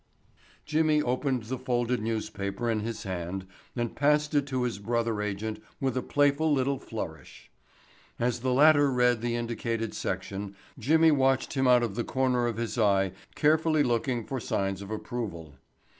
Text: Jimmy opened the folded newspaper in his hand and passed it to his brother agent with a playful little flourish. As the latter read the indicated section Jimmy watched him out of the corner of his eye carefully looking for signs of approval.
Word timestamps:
Jimmy 0.65 0.99
opened 1.03 1.43
the 1.43 1.59
folded 1.59 2.01
newspaper 2.01 2.71
in 2.71 2.79
his 2.79 3.03
hand 3.03 3.45
and 3.75 3.95
passed 3.95 4.33
it 4.33 4.47
to 4.47 4.63
his 4.63 4.79
brother 4.79 5.21
agent 5.21 5.61
with 5.79 5.95
a 5.95 6.01
playful 6.01 6.51
little 6.51 6.79
flourish. 6.79 7.51
As 8.19 8.39
the 8.39 8.51
latter 8.51 8.91
read 8.91 9.21
the 9.21 9.35
indicated 9.35 9.93
section 9.93 10.55
Jimmy 10.79 11.11
watched 11.11 11.53
him 11.53 11.67
out 11.67 11.83
of 11.83 11.93
the 11.93 12.03
corner 12.03 12.47
of 12.47 12.57
his 12.57 12.79
eye 12.79 13.11
carefully 13.35 13.83
looking 13.83 14.25
for 14.25 14.39
signs 14.39 14.81
of 14.81 14.89
approval. 14.89 15.53